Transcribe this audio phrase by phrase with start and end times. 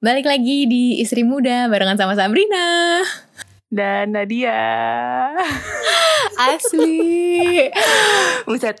[0.00, 3.04] Balik lagi di Istri Muda barengan sama Sabrina.
[3.68, 4.56] Dan Nadia.
[6.56, 7.68] Asli.
[8.48, 8.80] Buset.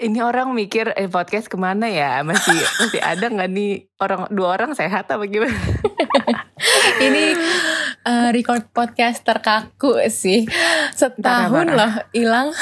[0.00, 2.24] Ini orang mikir eh podcast ke mana ya?
[2.24, 3.84] Masih masih ada nggak nih?
[4.00, 5.52] Orang dua orang sehat apa gimana?
[7.04, 7.36] Ini
[8.08, 10.48] uh, record podcast terkaku sih.
[10.96, 12.56] Setahun loh hilang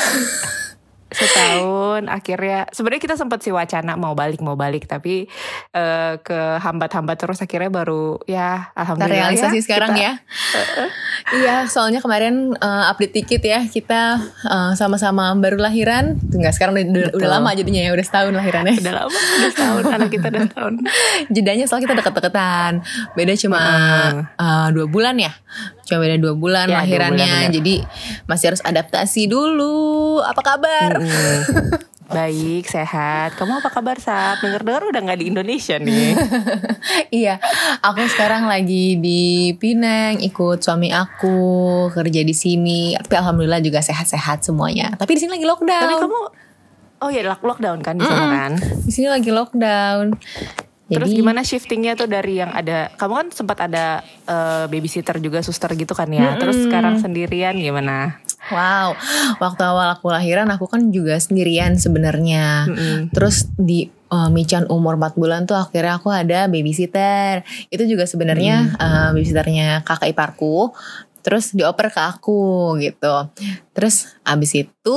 [1.07, 5.31] setahun akhirnya sebenarnya kita sempat sih wacana mau balik mau balik tapi
[5.71, 10.13] eh, ke hambat-hambat terus akhirnya baru ya alhamdulillah Terrealisasi ya, sekarang kita- ya.
[11.27, 16.15] Iya soalnya kemarin uh, update dikit ya Kita uh, sama-sama baru lahiran.
[16.31, 18.79] Enggak sekarang udah, udah, lama jadinya ya Udah setahun lahirannya.
[18.79, 20.75] Udah lama udah setahun anak kita udah setahun.
[21.31, 22.73] Jedanya soalnya kita deket-deketan.
[23.19, 24.13] Beda cuma Heeh.
[24.39, 25.33] uh, dua bulan ya
[25.87, 27.23] Cuma beda dua bulan Ya, dua lahirannya.
[27.23, 27.55] bulan, benar.
[27.55, 27.75] Jadi
[28.25, 29.79] masih harus adaptasi dulu.
[30.21, 30.99] Apa kabar?
[30.99, 31.39] Mm-mm.
[32.09, 33.35] baik sehat.
[33.35, 36.15] Kamu apa kabar Sab dengar-dengar udah nggak di Indonesia nih.
[37.13, 37.43] Iya
[37.83, 39.23] Aku sekarang lagi di
[39.55, 41.35] Pineng Ikut suami aku
[41.89, 42.95] Kerja di sini.
[42.95, 44.95] Tapi alhamdulillah juga sehat-sehat semuanya.
[44.95, 45.83] Tapi di sini lagi lockdown.
[45.83, 46.21] Tapi kamu
[46.97, 48.33] oh ya lock- lockdown kan di sana Mm-mm.
[48.33, 48.53] kan?
[48.81, 50.15] Di sini lagi lockdown
[50.87, 55.43] Terus Jadi- gimana shiftingnya tuh dari yang ada kamu kan sempat ada eh, babysitter juga
[55.43, 56.39] suster gitu kan ya.
[56.39, 58.23] Terus sekarang sendirian gimana?
[58.47, 58.95] Wow,
[59.43, 62.71] waktu awal aku lahiran aku kan juga sendirian sebenarnya.
[63.11, 67.43] Terus di uh, Mican umur 4 bulan tuh akhirnya aku ada babysitter.
[67.75, 70.71] Itu juga sebenarnya uh, babysitternya kakak iparku.
[71.27, 73.27] Terus dioper ke aku gitu.
[73.75, 74.97] Terus abis itu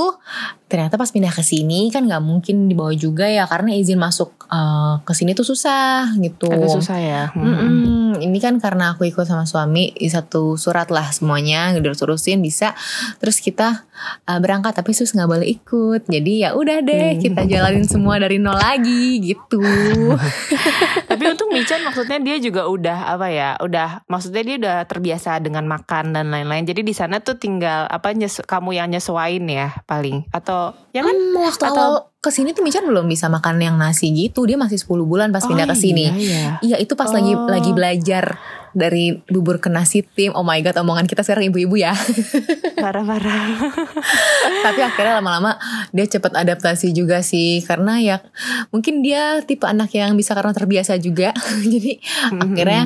[0.70, 5.02] ternyata pas pindah ke sini kan nggak mungkin dibawa juga ya karena izin masuk uh,
[5.02, 6.46] ke sini tuh susah gitu.
[6.46, 7.24] Agak susah ya.
[7.34, 7.58] Mm-mm.
[7.58, 8.10] Mm-mm.
[8.22, 12.78] Ini kan karena aku ikut sama suami di satu surat lah semuanya urusin bisa.
[13.18, 13.90] Terus kita
[14.30, 16.06] uh, berangkat tapi sus nggak boleh ikut.
[16.06, 17.22] Jadi ya udah deh Hmm.
[17.26, 19.58] kita jalanin semua dari nol lagi gitu.
[21.10, 23.50] Tapi untung Michan maksudnya dia juga udah apa ya?
[23.58, 26.70] Udah maksudnya dia udah terbiasa dengan makan dan lain-lain.
[26.70, 30.59] Jadi di sana tuh tinggal apa nyes- kamu yang nyesuain ya paling atau
[30.92, 31.14] ya kan?
[31.14, 34.44] Hmm, waktu Atau- awal ke sini tuh Mican belum bisa makan yang nasi gitu.
[34.44, 36.06] Dia masih 10 bulan pas pindah Oh, ke sini.
[36.06, 36.50] Iya, iya.
[36.60, 37.48] Iya itu pas lagi Oh.
[37.48, 38.36] lagi belajar
[38.70, 40.36] dari bubur ke nasi tim.
[40.36, 41.96] Oh my god omongan kita sekarang ibu-ibu ya.
[42.84, 43.56] Parah-parah.
[44.66, 45.56] tapi akhirnya lama-lama
[45.90, 48.18] dia cepat adaptasi juga sih karena ya
[48.70, 51.32] mungkin dia tipe anak yang bisa karena terbiasa juga
[51.64, 51.96] jadi
[52.36, 52.84] akhirnya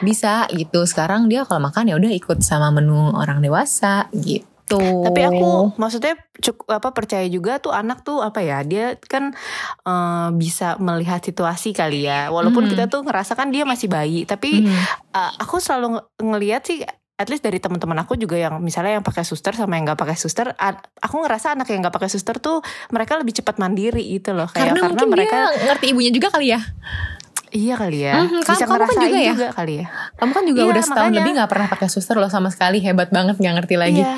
[0.00, 5.20] bisa gitu sekarang dia kalau makan ya udah ikut sama menu orang dewasa gitu Tapi
[5.22, 9.36] aku maksudnya cukup apa percaya juga tuh anak tuh apa ya dia kan
[9.84, 12.72] eh, bisa melihat situasi kali ya walaupun Hmm.
[12.72, 14.82] kita tuh ngerasakan dia masih bayi tapi Hmm.
[15.12, 16.78] eh, aku selalu nge- ngelihat sih
[17.12, 20.18] at least dari teman-teman aku juga yang misalnya yang pakai suster sama yang nggak pakai
[20.18, 20.50] suster
[20.98, 24.74] aku ngerasa anak yang nggak pakai suster tuh mereka lebih cepat mandiri gitu loh kayak
[24.74, 26.60] karena, karena, mereka dia ngerti ibunya juga kali ya
[27.52, 29.50] iya kali ya kamu- bisa kamu kan ngerasain juga juga, ya?
[29.52, 31.18] kali ya kamu kan juga Iya, udah setahun makanya.
[31.18, 34.16] lebih nggak pernah pakai suster loh sama sekali hebat banget nggak ngerti lagi Iya.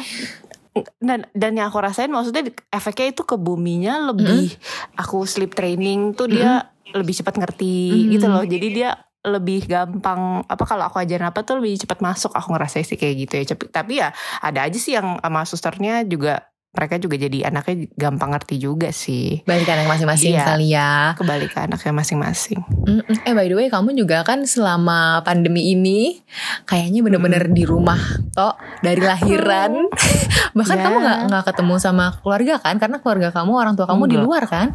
[0.98, 4.50] Dan dan yang aku rasain maksudnya efeknya itu ke buminya lebih
[4.94, 8.10] aku sleep training tuh dia lebih cepat ngerti Mm.
[8.10, 8.42] gitu loh.
[8.42, 8.90] Jadi dia
[9.22, 13.14] lebih gampang apa kalau aku ajarin apa tuh lebih cepat masuk aku ngerasa sih kayak
[13.16, 16.44] gitu ya tapi ya ada aja sih yang sama susternya juga
[16.74, 20.44] mereka juga jadi anaknya gampang ngerti juga sih balik anak masing-masing Iya.
[20.44, 23.16] kali ya kebalik ke anaknya masing-masing Mm-mm.
[23.22, 26.18] Eh by the way kamu juga kan selama pandemi ini
[26.64, 27.98] kayaknya bener-bener di rumah
[28.30, 29.86] toh dari lahiran
[30.56, 30.84] bahkan Ya.
[30.84, 34.26] kamu nggak nggak ketemu sama keluarga kan karena keluarga kamu orang tua kamu di Enggak.
[34.26, 34.68] luar kan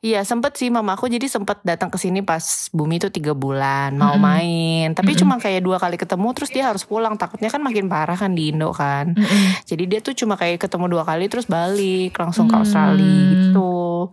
[0.00, 3.94] Iya sempet sih mama aku jadi sempet datang ke sini pas bumi tuh tiga bulan
[3.94, 4.20] mau Mm-mm.
[4.20, 4.86] main.
[4.92, 5.20] Tapi Mm-mm.
[5.24, 7.16] cuma kayak dua kali ketemu terus dia harus pulang.
[7.16, 9.16] Takutnya kan makin parah kan di Indo kan.
[9.64, 12.62] Jadi dia tuh cuma kayak ketemu dua kali terus balik langsung ke Hmm.
[12.62, 14.08] Australia gitu.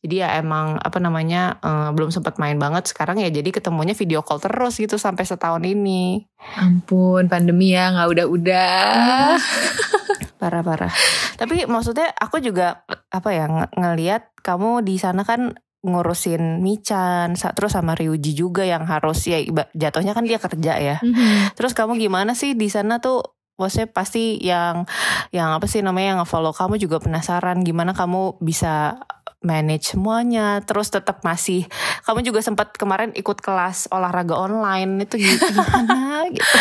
[0.00, 2.86] Jadi ya emang apa namanya eh, belum sempat main banget.
[2.86, 6.22] Sekarang ya jadi ketemunya video call terus gitu sampai setahun ini.
[6.54, 9.40] Ampun pandemi ya nggak udah-udah
[10.44, 10.92] parah-parah.
[11.40, 17.76] Tapi maksudnya aku juga apa ya ng- ngelihat kamu di sana kan ngurusin Michan terus
[17.76, 19.40] sama Ryuji juga yang harus ya
[19.76, 20.96] jatuhnya kan dia kerja ya.
[21.00, 21.56] Mhm.
[21.56, 23.24] terus kamu gimana sih di sana tuh?
[23.54, 24.82] Maksudnya pasti yang
[25.30, 28.98] yang apa sih namanya yang nge-follow kamu juga penasaran gimana kamu bisa
[29.44, 31.68] manage semuanya terus tetap masih
[32.08, 36.56] kamu juga sempat kemarin ikut kelas olahraga online itu gitu gimana gitu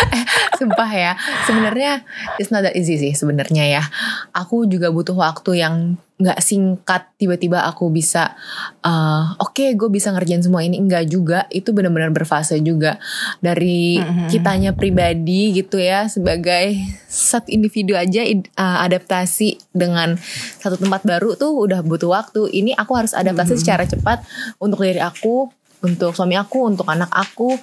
[0.59, 1.11] Sumpah ya,
[1.49, 2.05] sebenarnya
[2.37, 3.83] it's not that easy sih sebenarnya ya.
[4.31, 8.37] Aku juga butuh waktu yang nggak singkat tiba-tiba aku bisa
[8.85, 10.77] eh, oke gue bisa ngerjain semua ini.
[10.77, 11.49] Enggak juga.
[11.49, 13.01] Itu benar-benar berfase juga.
[13.41, 14.27] Dari Mhm.
[14.29, 16.77] kitanya pribadi gitu ya sebagai
[17.07, 20.15] satu individu aja eh, adaptasi dengan
[20.59, 22.51] satu tempat baru tuh udah butuh waktu.
[22.51, 23.59] Ini aku harus adaptasi Mhm.
[23.59, 24.21] secara cepat
[24.61, 25.49] untuk diri aku
[25.83, 27.59] untuk suami aku, untuk anak aku.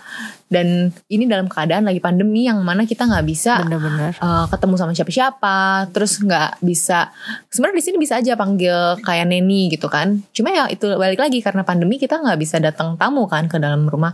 [0.51, 4.13] Dan ini dalam keadaan lagi pandemi yang mana kita nggak bisa Bener-bener.
[4.21, 7.09] uh, ketemu sama siapa-siapa, terus nggak bisa.
[7.49, 10.21] Sebenarnya di sini bisa aja panggil kayak neni gitu kan.
[10.37, 13.89] Cuma ya itu balik lagi karena pandemi kita nggak bisa datang tamu kan ke dalam
[13.89, 14.13] rumah.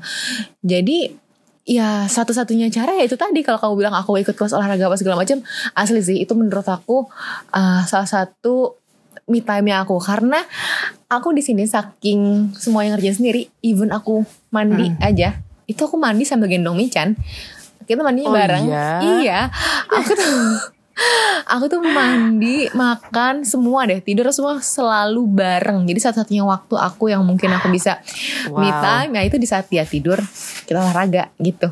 [0.63, 1.27] Jadi
[1.67, 5.19] ya satu-satunya cara ya itu tadi kalau kamu bilang aku ikut kelas olahraga apa segala
[5.19, 5.43] macam
[5.75, 7.11] asli sih itu menurut aku
[7.51, 8.79] uh, salah satu
[9.27, 9.99] me time aku.
[9.99, 10.43] Karena
[11.07, 14.99] aku di sini saking semua yang ngerjain sendiri even aku mandi Hmm.
[15.01, 17.19] aja itu aku mandi sambil gendong Michan.
[17.83, 18.65] Kita mandinya Oh, bareng.
[18.65, 18.89] iya?
[19.21, 19.41] iya.
[19.89, 20.39] Aku tuh
[21.45, 23.99] aku tuh mandi makan semua deh.
[23.99, 25.85] Tidur semua selalu bareng.
[25.85, 27.99] Jadi satu-satunya waktu aku yang mungkin aku bisa
[28.49, 28.79] me Wow.
[28.79, 30.19] time ya itu di saat dia tidur
[30.65, 31.71] kita olahraga gitu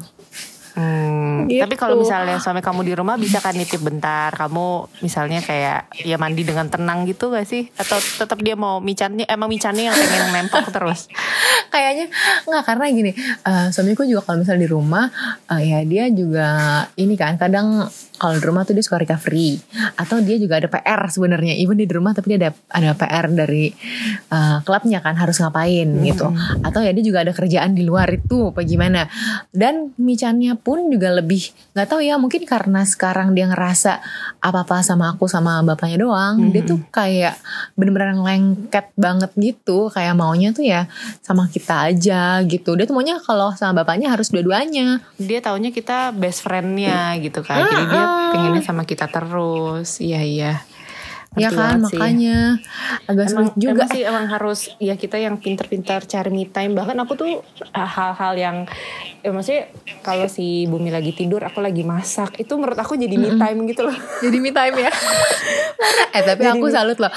[0.75, 1.61] Hmm, Gitu.
[1.61, 4.33] Tapi kalau misalnya suami kamu di rumah bisa kan nitip bentar.
[4.33, 7.69] Kamu misalnya kayak ya mandi dengan tenang gitu gak sih?
[7.77, 11.07] Atau tetap dia mau micannya emang micannya yang pengen nempok terus?
[11.75, 12.07] kayaknya
[12.47, 13.11] nggak karena gini
[13.43, 15.11] eh, suamiku juga kalau misalnya di rumah
[15.51, 16.49] eh, ya dia juga
[16.95, 19.59] ini kan kadang kalau di rumah tuh dia suka recovery
[19.99, 23.27] atau dia juga ada PR sebenarnya even dia di rumah tapi dia ada ada PR
[23.35, 23.75] dari
[24.31, 26.31] eh, klubnya kan harus ngapain gitu
[26.63, 29.11] atau ya dia juga ada kerjaan di luar itu apa gimana
[29.51, 34.01] dan micannya pun juga lebih nggak tahu ya mungkin karena sekarang dia ngerasa
[34.41, 37.37] apa apa sama aku sama bapaknya doang dia tuh kayak
[37.77, 40.89] bener-bener lengket banget gitu kayak maunya tuh ya
[41.21, 46.15] sama kita aja gitu dia tuh maunya kalau sama bapaknya harus dua-duanya Dia taunya kita
[46.17, 47.65] best friendnya gitu kan.
[47.65, 50.01] Jadi dia pengennya sama kita terus.
[50.01, 50.53] Iya iya.
[51.35, 51.99] Ya Ngerti kan sih.
[51.99, 52.39] makanya.
[53.05, 53.73] Agak Emang, sulit juga.
[53.77, 56.73] emang sih emang harus ya kita yang pinter-pinter cari me time.
[56.73, 57.31] Bahkan aku tuh
[57.71, 58.57] hal-hal yang
[59.21, 59.67] ya maksudnya
[60.01, 63.85] kalau si Bumi lagi tidur aku lagi masak itu menurut aku jadi me time gitu
[63.85, 63.97] loh.
[64.25, 64.91] Jadi me time ya.
[66.15, 67.11] Eh tapi Jadi aku salut loh.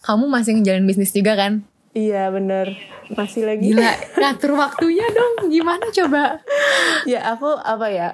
[0.00, 1.66] Kamu masih ngejalanin bisnis juga kan?
[1.90, 2.76] Iya bener.
[3.08, 3.70] Masih lagi.
[3.70, 5.48] Gila ngatur waktunya dong.
[5.48, 6.22] Gimana coba?
[7.06, 8.08] Ya aku apa ya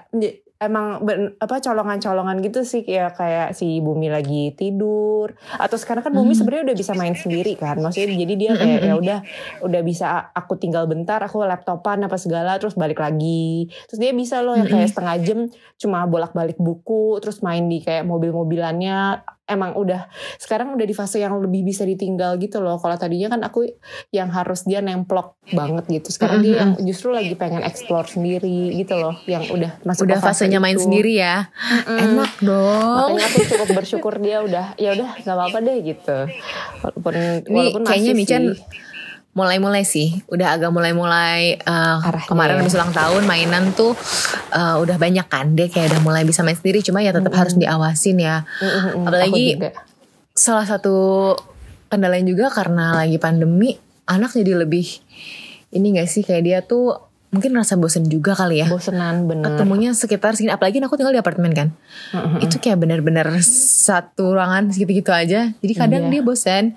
[0.63, 5.35] emang ben- apa colongan-colongan gitu sih kayak kayak si Bumi lagi tidur.
[5.59, 8.95] Atau sekarang kan Bumi sebenarnya udah bisa main sendiri kan maksudnya jadi dia kayak ya
[8.97, 9.19] udah
[9.67, 13.67] udah bisa aku tinggal bentar aku laptopan apa segala terus balik lagi.
[13.91, 15.39] Terus dia bisa loh yang kayak setengah jam
[15.77, 21.39] cuma bolak-balik buku terus main di kayak mobil-mobilannya emang udah sekarang udah di fase yang
[21.41, 22.77] lebih bisa ditinggal gitu loh.
[22.77, 23.69] Kalau tadinya kan aku
[24.13, 26.09] yang harus dia nemplok banget gitu.
[26.13, 30.25] Sekarang dia yang justru lagi pengen explore sendiri gitu loh yang udah masuk udah ke
[30.25, 30.85] fase fasenya main itu.
[30.89, 31.49] sendiri ya?
[31.87, 33.15] Enak dong.
[33.15, 36.19] Makanya aku cukup bersyukur dia udah ya udah nggak apa-apa deh gitu.
[36.83, 37.15] Walaupun
[37.47, 38.43] Ini walaupun kayaknya masih Michan.
[39.33, 40.21] Mulai-mulai sih.
[40.29, 42.61] Udah agak mulai-mulai uh, Arahnya kemarin ya.
[42.61, 43.97] habis ulang tahun mainan tuh
[44.53, 45.57] uh, udah banyak kan.
[45.57, 46.85] Dia kayak udah mulai bisa main sendiri.
[46.85, 48.45] Cuma ya tetap harus diawasin ya.
[48.61, 49.05] Mm, mm, mm.
[49.09, 49.45] apalagi
[50.37, 50.97] salah satu
[51.89, 53.77] kendalanya juga karena lagi pandemi
[54.09, 55.01] anak jadi lebih
[55.73, 56.21] ini gak sih?
[56.21, 57.01] Kayak dia tuh
[57.33, 58.69] mungkin rasa bosen juga kali ya.
[58.69, 59.57] Bosenan bener.
[59.57, 60.53] Ketemunya sekitar segini.
[60.53, 61.69] Apalagi aku tinggal di apartemen kan.
[62.13, 62.41] Mm, mm, mm.
[62.45, 65.57] itu kayak bener-bener satu ruangan segitu-gitu aja.
[65.57, 66.21] Jadi kadang Iya.
[66.21, 66.77] dia bosan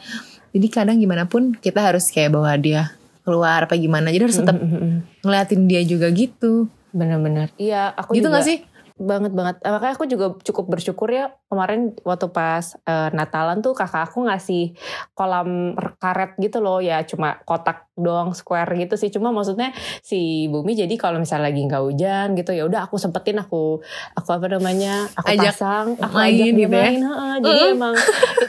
[0.55, 2.95] jadi kadang gimana pun kita harus kayak bawa dia
[3.27, 4.07] keluar apa gimana.
[4.07, 4.97] Jadi harus tetap Mm, mm, mm.
[5.27, 6.71] ngeliatin dia juga gitu.
[6.95, 8.59] Bener-bener iya aku gitu juga gak sih?
[8.95, 9.59] Banget banget.
[9.67, 14.23] Eh, makanya aku juga cukup bersyukur ya kemarin waktu pas eh, Natalan tuh kakak aku
[14.31, 14.71] ngasih
[15.11, 16.79] kolam karet gitu loh.
[16.79, 19.09] Ya cuma kotak doang square gitu sih.
[19.09, 19.71] Cuma maksudnya
[20.03, 23.79] si Bumi jadi kalau misalnya lagi nggak hujan gitu ya udah aku sempetin aku
[24.13, 26.69] aku apa namanya aku Ajak pasang aku main ajak dia gitu ya.
[26.69, 27.33] main heeh.
[27.41, 27.95] jadi emang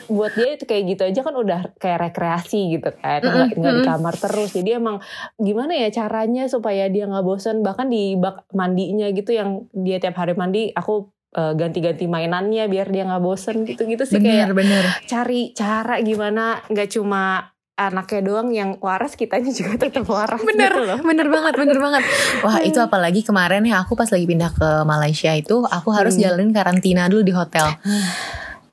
[0.07, 4.15] buat dia itu kayak gitu aja kan udah kayak rekreasi gitu kan nggak di kamar
[4.19, 4.51] terus.
[4.53, 4.99] Jadi emang
[5.39, 7.63] gimana ya caranya supaya dia nggak bosen?
[7.63, 12.91] Bahkan di bak mandinya gitu yang dia tiap hari mandi aku eh, ganti-ganti mainannya biar
[12.91, 16.63] dia nggak bosen gitu-gitu sih kayak bener-bener cari cara gimana.
[16.71, 20.99] Nggak cuma anaknya doang yang waras kitanya juga tetap waras bener gitu loh.
[21.05, 22.03] bener banget bener banget.
[22.41, 26.25] Wah itu apalagi kemarin ya aku pas lagi pindah ke Malaysia itu aku harus Hmm.
[26.25, 27.77] jalanin karantina dulu di hotel.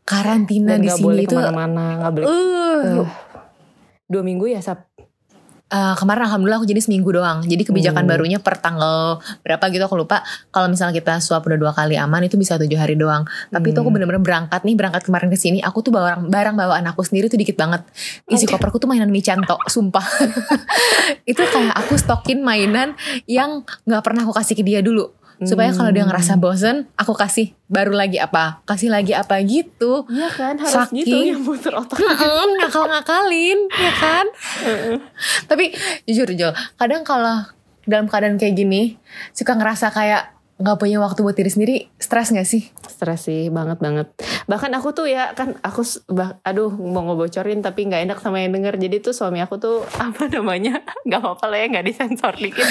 [0.03, 2.27] Karantina dan di sini boleh itu ke mana-mana nggak boleh.
[2.27, 3.07] Uh, Uh,
[4.07, 4.87] dua minggu ya sab
[5.73, 7.41] Eh, kemarin alhamdulillah aku jadi seminggu doang.
[7.49, 8.11] Jadi kebijakan Hmm.
[8.13, 10.21] barunya per tanggal berapa gitu aku lupa.
[10.53, 13.25] Kalau misalnya kita swab udah dua kali aman itu bisa tujuh hari doang.
[13.49, 13.97] Tapi itu aku Hmm.
[13.97, 15.65] bener-bener berangkat nih berangkat kemarin ke sini.
[15.65, 17.81] Aku tuh barang barang bawaan aku sendiri tuh dikit banget.
[18.29, 20.05] Isi koperku tuh mainan Micanto, sumpah.
[21.31, 22.93] itu kayak aku stokin mainan
[23.25, 25.09] yang nggak pernah aku kasih ke dia dulu.
[25.41, 29.41] Supaya kalau dia ngerasa bosen, aku kasih baru lagi apa, kasih lagi apa?
[29.41, 30.05] Gitu.
[30.05, 30.55] Iya kan?
[30.61, 31.97] Harus Saking- gitu yang muter otak.
[31.97, 34.25] Mm, ngakal-ngakalin, ya kan?
[35.45, 35.73] Tapi
[36.05, 37.43] jujur Jo, kadang kalau
[37.83, 38.95] dalam keadaan kayak gini
[39.31, 42.69] suka ngerasa kayak nggak punya waktu buat diri sendiri stres nggak sih?
[42.85, 44.07] Stres sih banget banget.
[44.45, 48.53] Bahkan aku tuh ya kan aku bah, aduh mau ngebocorin tapi nggak enak sama yang
[48.55, 48.79] denger.
[48.79, 52.63] Jadi tuh suami aku tuh apa namanya nggak apa-apa lah ya nggak disensor dikit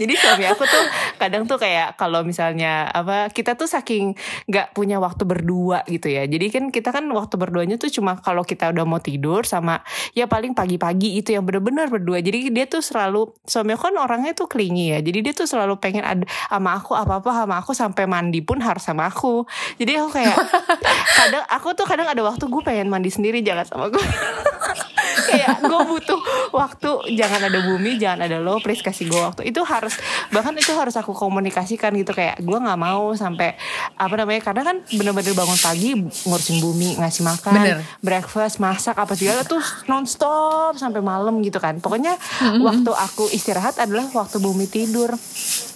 [0.00, 0.84] jadi suami aku tuh
[1.16, 4.14] kadang tuh kayak kalau misalnya apa kita tuh saking
[4.48, 6.24] nggak punya waktu berdua gitu ya.
[6.26, 9.82] Jadi kan kita kan waktu berduanya tuh cuma kalau kita udah mau tidur sama
[10.16, 12.20] ya paling pagi-pagi itu yang bener-bener berdua.
[12.20, 14.98] Jadi dia tuh selalu suami aku kan orangnya tuh klingi ya.
[15.00, 18.82] Jadi dia tuh selalu pengen ada sama aku apa-apa sama aku sampai mandi pun harus
[18.82, 19.44] sama aku.
[19.78, 20.36] Jadi aku kayak
[21.20, 24.02] kadang aku tuh kadang ada waktu gue pengen mandi sendiri jangan sama gue
[25.30, 26.20] kayak gue butuh
[26.50, 26.90] waktu.
[27.14, 29.42] Jangan ada bumi jangan ada lo please kasih gue waktu.
[29.48, 29.94] Itu harus
[30.34, 32.12] bahkan itu harus aku komunikasikan gitu.
[32.12, 33.54] Kayak gue nggak mau sampai
[33.94, 37.78] apa namanya karena kan bener-bener bangun pagi ngurusin bumi ngasih makan Bener.
[38.02, 41.78] breakfast masak apa segala tuh nonstop sampai malam gitu kan.
[41.78, 42.18] Pokoknya
[42.60, 45.14] waktu aku istirahat adalah waktu bumi tidur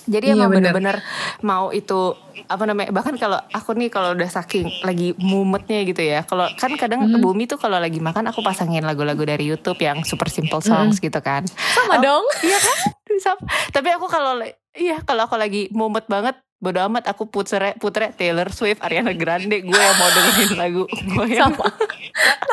[0.06, 0.72] jadi Iya, emang bener.
[0.72, 0.96] bener-bener
[1.40, 6.20] mau itu apa namanya bahkan kalau aku nih kalau udah saking lagi mumetnya gitu ya
[6.22, 10.28] kalau kan kadang bumi tuh kalau lagi makan aku pasangin lagu-lagu dari YouTube yang super
[10.28, 11.46] simple songs gitu kan.
[11.46, 12.24] Sama Oh, dong.
[12.42, 12.78] iya kan?
[13.74, 14.42] Tapi aku kalau
[14.72, 19.60] iya kalau aku lagi mumet banget bodo amat aku putere putere Taylor Swift Ariana Grande
[19.60, 21.68] gue yang mau dengerin lagu gue yang sama.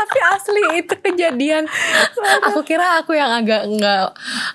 [0.01, 1.63] tapi asli itu kejadian.
[2.51, 4.03] Aku kira aku yang agak nggak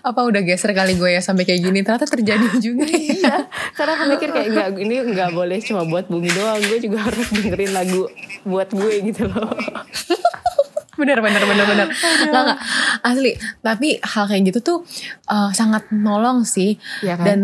[0.03, 1.81] apa udah geser kali gue ya sampai kayak gini.
[1.87, 2.99] Ternyata terjadi juga ya.
[3.17, 3.37] Iya,
[3.79, 7.27] karena aku mikir kayak nggak ini nggak boleh cuma buat bumi doang, gue juga harus
[7.33, 8.11] dengerin lagu
[8.45, 9.51] buat gue gitu loh.
[11.01, 11.87] bener bener bener bener.
[12.29, 12.59] Nggak nggak.
[13.05, 13.33] Asli.
[13.63, 14.79] Tapi hal kayak gitu tuh
[15.31, 16.77] eh, sangat nolong sih.
[17.01, 17.25] Iya kan?
[17.25, 17.41] dan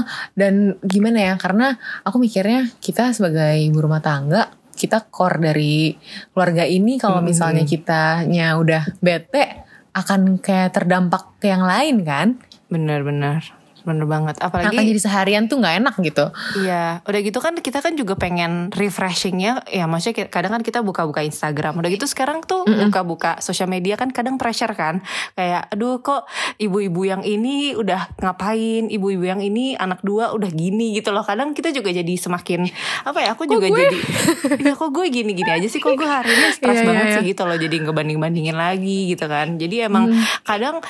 [0.00, 5.96] eh, dan gimana ya karena aku mikirnya kita sebagai ibu rumah tangga kita core dari
[6.36, 7.32] keluarga ini kalau Hmm.
[7.32, 9.64] misalnya kitanya udah bete
[9.96, 12.36] akan kayak terdampak ke yang lain kan?
[12.68, 13.40] Bener-bener,
[13.86, 14.34] bener banget.
[14.42, 16.26] akan Apalagi jadi seharian tuh nggak enak gitu.
[16.58, 21.22] Iya, udah gitu kan kita kan juga pengen refreshingnya, ya maksudnya kadang kan kita buka-buka
[21.22, 25.06] Instagram, udah gitu sekarang tuh buka-buka sosial media kan kadang pressure kan,
[25.38, 26.26] kayak aduh kok
[26.58, 31.54] ibu-ibu yang ini udah ngapain, ibu-ibu yang ini anak dua udah gini gitu loh, kadang
[31.54, 32.66] kita juga jadi semakin
[33.06, 33.98] apa ya, aku juga jadi,
[34.66, 37.14] ya kok gue gini-gini aja sih, kok gue hari ini stres Iya, iya, banget iya.
[37.14, 40.10] sih gitu loh, jadi ngebanding-bandingin lagi gitu kan, jadi emang
[40.42, 40.82] kadang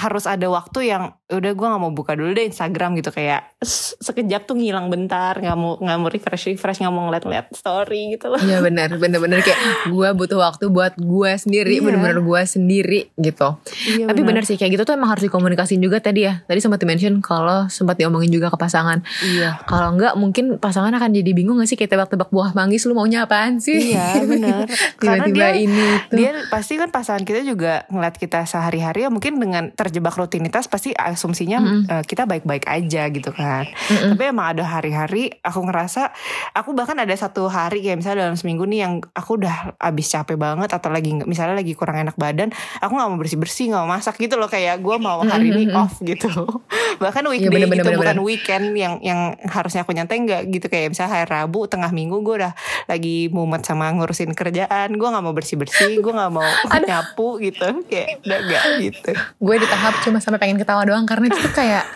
[0.00, 4.44] harus ada waktu yang udah gue nggak mau buka dulu deh Instagram gitu kayak sekejap
[4.44, 8.40] tuh ngilang bentar nggak mau nggak mau refresh refresh nggak mau ngeliat-ngeliat story gitu loh
[8.40, 11.84] Iya benar, bener-bener kayak gue butuh waktu buat gue sendiri, Iya.
[11.84, 13.60] bener-bener gue sendiri gitu.
[13.86, 16.40] Iya, Tapi bener sih kayak gitu tuh emang harus dikomunikasiin juga tadi ya.
[16.42, 19.04] Tadi sempat di-mention kalau sempat diomongin juga ke pasangan.
[19.22, 22.94] iya Kalau enggak mungkin pasangan akan jadi bingung gak sih kayak tebak-tebak buah manggis lu
[22.94, 23.92] maunya apaan sih?
[23.92, 24.64] iya benar
[24.96, 26.14] Tiba-tiba dia ini itu.
[26.16, 30.94] dia pasti kan pasangan kita juga ngeliat kita sehari-hari ya mungkin dengan terjebak rutinitas pasti
[30.94, 31.58] asumsinya
[31.90, 33.66] eh, kita baik-baik aja gitu kan.
[33.90, 36.14] Tapi emang ada hari-hari aku ngerasa
[36.54, 40.38] aku bahkan ada satu hari kayak misalnya dalam seminggu nih yang aku udah abis capek
[40.38, 44.14] banget atau lagi misalnya lagi kurang enak badan aku nggak mau bersih-bersih nggak mau masak
[44.22, 46.30] gitu loh kayak gue mau hari ini off gitu
[47.02, 48.28] bahkan weekday bener, bener, gitu bener, bukan bener.
[48.28, 50.66] weekend yang yang harusnya aku nyantai nggak gitu.
[50.68, 52.52] Kayak misalnya hari Rabu tengah minggu gue udah
[52.86, 56.44] lagi mumet sama ngurusin kerjaan gue nggak mau bersih bersih gue nggak mau
[56.88, 57.84] nyapu gitu.
[57.88, 59.10] Kayak udah gak gitu.
[59.40, 61.88] Gue di tahap cuma sampai pengen ketawa doang karena itu tuh kayak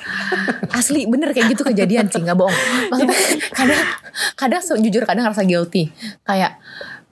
[0.73, 2.57] asli bener kayak gitu kejadian sih nggak bohong.
[2.89, 3.17] Maksudnya
[3.53, 3.81] kadang
[4.35, 5.93] kadang se- jujur kadang ngerasa guilty.
[6.25, 6.57] Kayak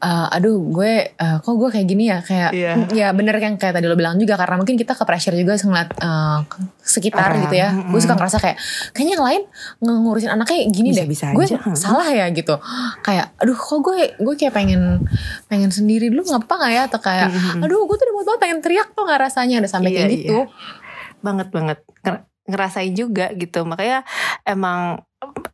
[0.02, 2.18] eh, aduh gue eh, kok gue kayak gini ya?
[2.21, 2.73] Kayak Iya.
[2.90, 5.90] ya bener kan kayak tadi lo bilang juga karena mungkin kita ke pressure juga ngeliat
[5.94, 6.38] eh,
[6.78, 7.71] sekitar Orang, gitu ya.
[7.71, 7.88] Mm-mm.
[7.88, 8.59] gue suka ngerasa kayak
[8.90, 9.42] kayaknya yang lain
[9.80, 11.06] ngurusin anaknya gini deh.
[11.06, 12.59] Gue aja, salah ya gitu.
[13.00, 15.06] Kayak aduh kok gue gue kayak pengen
[15.47, 16.82] pengen sendiri dulu nggak apa nggak ya?
[16.90, 17.62] Atau kayak Mm-mm.
[17.62, 19.62] aduh gue tuh udah mau banget pengen teriak tuh nggak rasanya.
[19.62, 20.38] Ada sampai Iya, kayak gitu.
[21.21, 21.78] banget banget.
[22.02, 23.62] Nger- ngerasain juga gitu.
[23.62, 24.02] Makanya
[24.42, 25.06] emang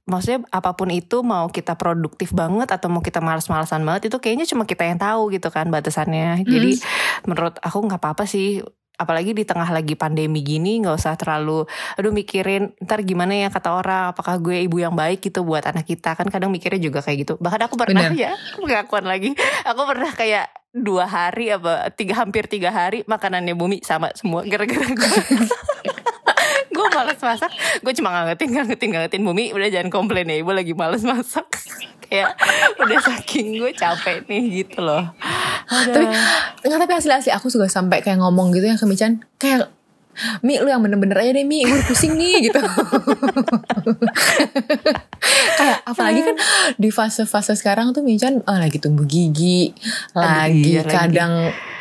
[0.08, 4.46] maksudnya apa pun itu mau kita produktif banget atau mau kita malas-malasan banget itu kayaknya
[4.48, 6.48] cuma kita yang tahu gitu kan batasannya.
[6.48, 6.80] Jadi
[7.28, 8.64] menurut aku nggak apa-apa sih.
[8.98, 13.70] Apalagi di tengah lagi pandemi gini nggak usah terlalu aduh mikirin ntar gimana ya kata
[13.70, 16.18] orang apakah gue ibu yang baik gitu buat anak kita?
[16.18, 17.34] Kan kadang mikirnya juga kayak gitu.
[17.38, 18.18] Bahkan aku pernah Bener.
[18.26, 19.38] ya pengakuan lagi.
[19.62, 24.84] Aku pernah kayak dua hari apa tiga hampir tiga hari makanannya bumi sama semua gara-gara
[24.84, 25.12] gue
[26.98, 27.50] malas masak.
[27.80, 29.20] Gue cuma ngangetin ngangetin ngangetin.
[29.22, 31.46] Bumi udah jangan komplain ya ibu lagi malas masak.
[32.08, 32.40] Kayak
[32.80, 35.12] udah saking gue capek nih gitu loh.
[35.68, 36.06] Tapi
[36.64, 39.20] nggak tapi asli asli aku juga sampai kayak ngomong gitu ya ke Michan.
[39.36, 39.68] Kayak
[40.42, 41.62] Mi lu yang bener-bener aja deh Mi.
[41.68, 42.58] Gue pusing nih gitu
[45.88, 46.36] apalagi kan
[46.76, 49.72] di fase-fase sekarang tuh Michan eh, lagi tumbuh gigi
[50.12, 50.92] lagi iya, lagi.
[50.92, 51.32] kadang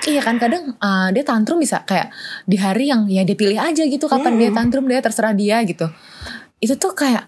[0.07, 2.09] iya kan kadang eh, dia tantrum bisa kayak
[2.47, 5.91] di hari yang ya dia pilih aja gitu kapan dia tantrum dia terserah dia gitu
[6.63, 7.27] itu tuh kayak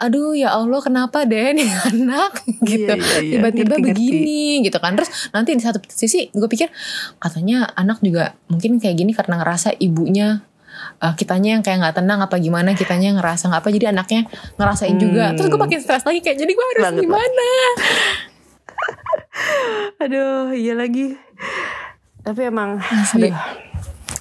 [0.00, 3.32] aduh ya Allah kenapa deh nih anak gitu iya, iya.
[3.36, 4.00] tiba-tiba Ngerti, ngerti.
[4.00, 6.72] begini gitu kan terus nanti di satu sisi gue pikir
[7.20, 10.40] katanya anak juga mungkin kayak gini karena ngerasa ibunya
[11.00, 14.20] uh, kitanya yang kayak nggak tenang apa gimana kitanya ngerasa nggak apa jadi anaknya
[14.54, 15.34] ngerasain juga Hmm.
[15.34, 17.46] terus gue makin stres lagi kayak jadi gue harus Banget, gimana
[20.00, 21.12] Aduh, iya lagi.
[22.20, 23.28] Tapi emang Asli.
[23.28, 23.36] aduh.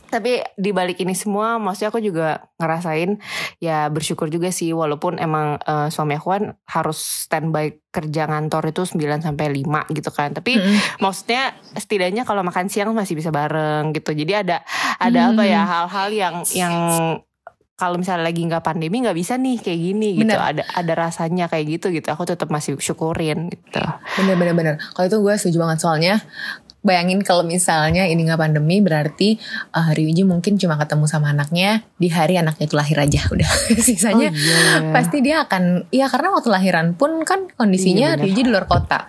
[0.10, 3.22] Tapi di balik ini semua, maksudnya aku juga ngerasain
[3.62, 8.86] ya bersyukur juga sih walaupun emang eh, suami aku kan harus standby kerja ngantor itu
[8.86, 10.34] 9 sampai 5 gitu kan.
[10.34, 11.02] Tapi Mm-mm.
[11.02, 14.14] maksudnya setidaknya kalau makan siang masih bisa bareng gitu.
[14.14, 14.66] Jadi ada
[14.98, 16.76] ada apa ya hal-hal yang yang
[17.80, 20.36] kalau misalnya lagi nggak pandemi nggak bisa nih kayak gini gitu.
[20.36, 20.42] Bener.
[20.42, 22.12] Ada ada rasanya kayak gitu gitu.
[22.12, 23.80] Aku tetap masih syukurin gitu.
[24.20, 26.16] bener bener bener kalau itu gue setuju banget soalnya
[26.80, 29.36] bayangin kalau misalnya ini nggak pandemi berarti
[29.72, 34.32] uh, Ryuji mungkin cuma ketemu sama anaknya di hari anaknya itu lahir aja udah sisanya
[34.32, 34.92] Oh, iya.
[34.96, 38.26] pasti dia akan iya karena waktu lahiran pun kan kondisinya Iya, benar.
[38.26, 39.00] Ryuji di luar kota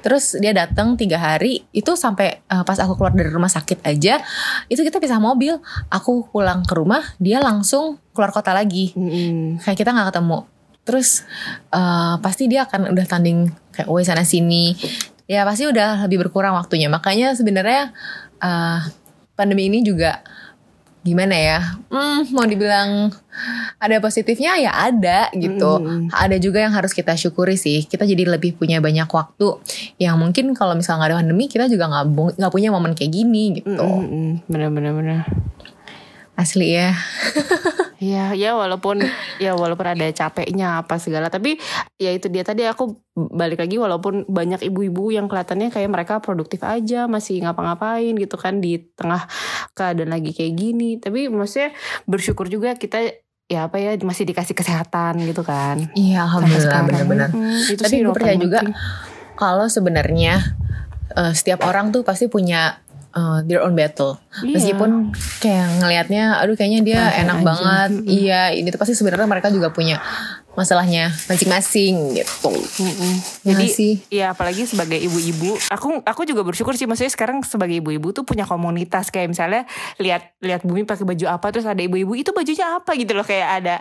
[0.00, 4.24] terus dia datang tiga hari itu sampai uh, pas aku keluar dari rumah sakit aja
[4.66, 9.60] itu kita pisah mobil aku pulang ke rumah dia langsung keluar kota lagi Mm-mm.
[9.60, 10.48] kayak kita nggak ketemu
[10.82, 11.28] terus
[11.70, 14.72] uh, pasti dia akan udah tanding kayak away sana sini
[15.28, 17.92] ya pasti udah lebih berkurang waktunya makanya sebenarnya
[18.40, 18.80] uh,
[19.36, 20.24] pandemi ini juga
[21.06, 23.14] gimana ya hmm, mau dibilang
[23.78, 26.10] ada positifnya ya ada gitu Mm-mm.
[26.10, 29.62] ada juga yang harus kita syukuri sih kita jadi lebih punya banyak waktu
[30.02, 31.86] yang mungkin kalau misalnya nggak ada pandemi kita juga
[32.34, 34.42] nggak punya momen kayak gini gitu Mm-mm.
[34.50, 35.20] Bener bener bener.
[36.38, 36.94] Asli ya.
[37.98, 39.02] Ya, ya walaupun
[39.42, 41.58] ya walaupun ada capeknya apa segala, tapi
[41.98, 46.62] ya itu dia tadi aku balik lagi walaupun banyak ibu-ibu yang kelihatannya kayak mereka produktif
[46.62, 49.26] aja, masih ngapa-ngapain gitu kan di tengah
[49.74, 51.02] keadaan lagi kayak gini.
[51.02, 51.74] Tapi maksudnya
[52.06, 53.02] bersyukur juga kita
[53.50, 55.90] ya apa ya masih dikasih kesehatan gitu kan.
[55.98, 57.28] iya alhamdulillah benar-benar.
[57.34, 58.62] Hmm, itu Tapi sih gue percaya juga
[59.34, 60.54] kalau sebenarnya
[61.18, 62.78] eh, setiap orang tuh pasti punya
[63.14, 64.18] eh, their own battle.
[64.44, 64.54] Iya.
[64.58, 64.90] Meskipun
[65.40, 67.46] kayak ngelihatnya, aduh kayaknya dia enak aja.
[67.46, 67.90] banget.
[67.94, 68.08] Mm-mm.
[68.08, 70.00] Iya, ini tuh pasti sebenarnya mereka juga punya
[70.58, 72.50] masalahnya masing-masing gitu.
[72.82, 73.14] Mm-mm.
[73.46, 73.92] Ya Jadi nggak sih?
[74.10, 78.42] ya apalagi sebagai ibu-ibu, aku aku juga bersyukur sih maksudnya sekarang sebagai ibu-ibu tuh punya
[78.42, 79.62] komunitas kayak misalnya
[79.96, 83.48] lihat lihat Bumi pakai baju apa terus ada ibu-ibu itu bajunya apa gitu loh kayak
[83.62, 83.76] ada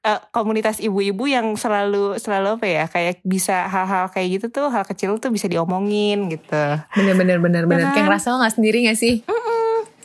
[0.00, 4.86] eh, komunitas ibu-ibu yang selalu selalu apa ya kayak bisa hal-hal kayak gitu tuh hal
[4.86, 6.62] kecil tuh bisa diomongin gitu.
[6.94, 8.08] Bener-bener bener-bener Ya kayak kan?
[8.14, 9.26] ngerasa lo gak sendiri gak sih?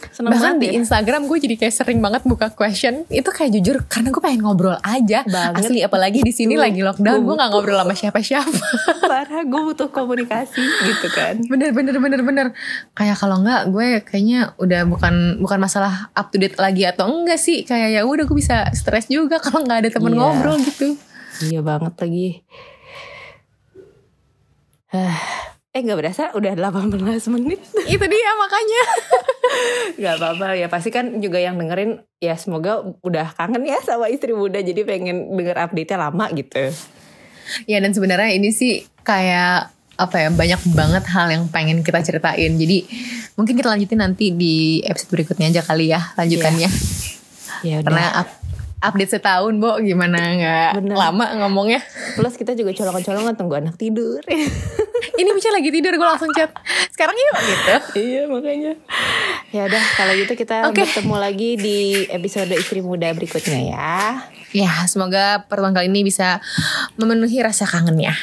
[0.07, 0.73] Seneng Bahkan di ya.
[0.75, 4.77] Instagram gue jadi kayak sering banget buka question itu kayak jujur karena gue pengen ngobrol
[4.79, 5.23] aja.
[5.23, 5.65] Banget.
[5.65, 8.65] Asli apalagi di sini lagi lockdown Gue gue gak ngobrol sama siapa-siapa.
[9.11, 11.39] parah gue butuh komunikasi gitu kan.
[11.45, 12.47] bener bener bener bener
[12.91, 17.37] kayak kalau nggak gue kayaknya udah bukan bukan masalah up to date lagi atau enggak
[17.37, 20.19] sih kayak ya udah gue bisa stres juga kalau nggak ada temen Iya.
[20.19, 20.95] ngobrol gitu
[21.41, 22.27] Iya banget lagi.
[25.75, 26.87] Eh nggak berasa udah 18
[27.35, 27.59] menit.
[27.93, 28.83] itu dia makanya.
[30.01, 34.31] Gak apa-apa ya pasti kan juga yang dengerin ya semoga udah kangen ya sama istri
[34.31, 36.71] muda jadi pengen denger update-nya lama gitu.
[37.69, 42.55] ya dan sebenarnya ini sih kayak apa ya banyak banget hal yang pengen kita ceritain.
[42.55, 42.87] Jadi
[43.35, 46.69] mungkin kita lanjutin nanti di episode berikutnya aja kali ya lanjutannya.
[47.67, 47.83] Ya.
[47.83, 48.39] Karena up-
[48.83, 51.83] update setahun Bo gimana nggak lama ngomongnya
[52.15, 54.23] Plus kita juga colongan-colongan tunggu anak tidur.
[55.19, 56.51] ini Micha lagi tidur gue langsung chat
[56.91, 58.73] sekarang yuk gitu iya makanya.
[59.51, 60.83] Ya udah kalau gitu kita Oke.
[60.83, 63.95] bertemu lagi di episode istri muda berikutnya ya.
[64.55, 66.39] Ya, semoga pertemuan kali ini bisa
[66.95, 68.15] memenuhi rasa kangennya.